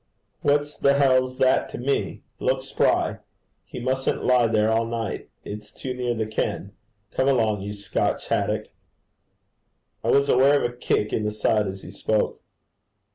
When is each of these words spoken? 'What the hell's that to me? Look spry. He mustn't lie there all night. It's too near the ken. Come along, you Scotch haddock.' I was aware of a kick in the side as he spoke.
'What 0.41 0.79
the 0.81 0.95
hell's 0.95 1.37
that 1.37 1.69
to 1.69 1.77
me? 1.77 2.23
Look 2.39 2.63
spry. 2.63 3.19
He 3.65 3.79
mustn't 3.79 4.25
lie 4.25 4.47
there 4.47 4.71
all 4.71 4.87
night. 4.87 5.29
It's 5.45 5.69
too 5.69 5.93
near 5.93 6.15
the 6.15 6.25
ken. 6.25 6.71
Come 7.11 7.27
along, 7.27 7.61
you 7.61 7.71
Scotch 7.71 8.29
haddock.' 8.29 8.69
I 10.03 10.07
was 10.07 10.27
aware 10.27 10.59
of 10.63 10.67
a 10.67 10.75
kick 10.75 11.13
in 11.13 11.23
the 11.23 11.29
side 11.29 11.67
as 11.67 11.83
he 11.83 11.91
spoke. 11.91 12.41